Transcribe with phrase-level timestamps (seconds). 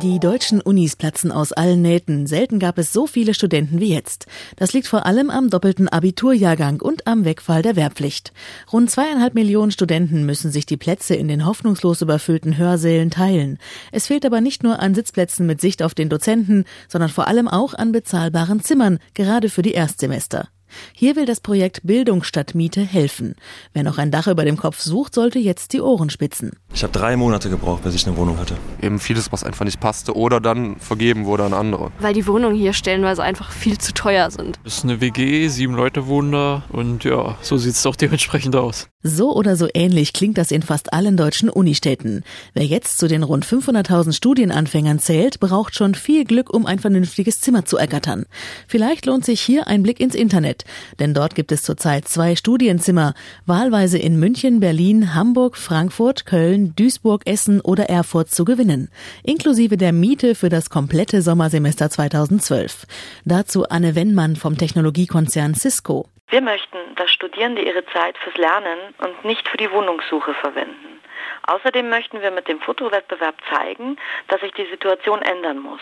[0.00, 2.26] Die deutschen Unis platzen aus allen Nähten.
[2.26, 4.24] Selten gab es so viele Studenten wie jetzt.
[4.56, 8.32] Das liegt vor allem am doppelten Abiturjahrgang und am Wegfall der Wehrpflicht.
[8.72, 13.58] Rund zweieinhalb Millionen Studenten müssen sich die Plätze in den hoffnungslos überfüllten Hörsälen teilen.
[13.92, 17.46] Es fehlt aber nicht nur an Sitzplätzen mit Sicht auf den Dozenten, sondern vor allem
[17.46, 20.48] auch an bezahlbaren Zimmern, gerade für die Erstsemester.
[20.92, 23.34] Hier will das Projekt Bildung statt Miete helfen.
[23.72, 26.52] Wer noch ein Dach über dem Kopf sucht, sollte jetzt die Ohren spitzen.
[26.74, 28.56] Ich habe drei Monate gebraucht, bis ich eine Wohnung hatte.
[28.80, 31.92] Eben vieles, was einfach nicht passte oder dann vergeben wurde an andere.
[31.98, 34.58] Weil die Wohnungen hier stellenweise einfach viel zu teuer sind.
[34.64, 38.56] Das ist eine WG, sieben Leute wohnen da und ja, so sieht es auch dementsprechend
[38.56, 38.88] aus.
[39.04, 42.22] So oder so ähnlich klingt das in fast allen deutschen Unistädten.
[42.54, 47.40] Wer jetzt zu den rund 500.000 Studienanfängern zählt, braucht schon viel Glück, um ein vernünftiges
[47.40, 48.26] Zimmer zu ergattern.
[48.68, 50.61] Vielleicht lohnt sich hier ein Blick ins Internet,
[51.00, 53.14] denn dort gibt es zurzeit zwei Studienzimmer,
[53.46, 58.88] wahlweise in München, Berlin, Hamburg, Frankfurt, Köln, Duisburg, Essen oder Erfurt zu gewinnen,
[59.24, 62.86] inklusive der Miete für das komplette Sommersemester 2012.
[63.24, 66.06] Dazu Anne Wennmann vom Technologiekonzern Cisco.
[66.28, 71.00] Wir möchten, dass Studierende ihre Zeit fürs Lernen und nicht für die Wohnungssuche verwenden.
[71.44, 73.96] Außerdem möchten wir mit dem Fotowettbewerb zeigen,
[74.28, 75.80] dass sich die Situation ändern muss.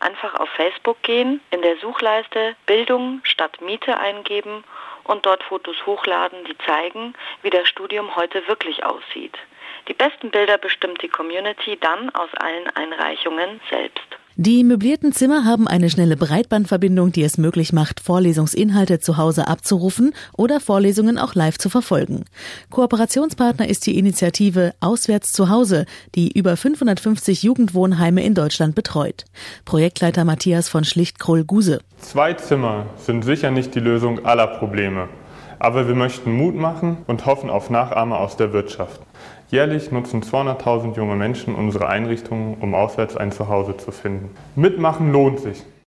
[0.00, 4.64] Einfach auf Facebook gehen, in der Suchleiste Bildung statt Miete eingeben
[5.04, 9.36] und dort Fotos hochladen, die zeigen, wie das Studium heute wirklich aussieht.
[9.88, 14.13] Die besten Bilder bestimmt die Community dann aus allen Einreichungen selbst.
[14.36, 20.12] Die möblierten Zimmer haben eine schnelle Breitbandverbindung, die es möglich macht, Vorlesungsinhalte zu Hause abzurufen
[20.36, 22.24] oder Vorlesungen auch live zu verfolgen.
[22.70, 29.24] Kooperationspartner ist die Initiative Auswärts zu Hause, die über 550 Jugendwohnheime in Deutschland betreut.
[29.64, 31.78] Projektleiter Matthias von Schlicht-Kroll-Guse.
[32.00, 35.08] Zwei Zimmer sind sicher nicht die Lösung aller Probleme.
[35.64, 39.00] Aber wir möchten Mut machen und hoffen auf Nachahmer aus der Wirtschaft.
[39.48, 44.28] Jährlich nutzen 200.000 junge Menschen unsere Einrichtungen, um auswärts ein Zuhause zu finden.
[44.56, 45.64] Mitmachen lohnt sich.